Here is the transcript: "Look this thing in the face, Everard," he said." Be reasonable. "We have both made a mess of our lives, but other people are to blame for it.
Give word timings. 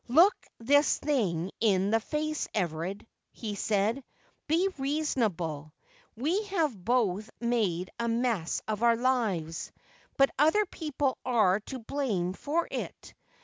"Look 0.21 0.33
this 0.57 0.97
thing 0.97 1.51
in 1.59 1.91
the 1.91 1.99
face, 1.99 2.47
Everard," 2.55 3.05
he 3.33 3.53
said." 3.53 4.03
Be 4.47 4.67
reasonable. 4.79 5.75
"We 6.15 6.41
have 6.45 6.75
both 6.83 7.29
made 7.39 7.91
a 7.99 8.07
mess 8.07 8.63
of 8.67 8.81
our 8.81 8.95
lives, 8.97 9.71
but 10.17 10.31
other 10.39 10.65
people 10.65 11.19
are 11.23 11.59
to 11.67 11.77
blame 11.77 12.33
for 12.33 12.67
it. 12.71 13.13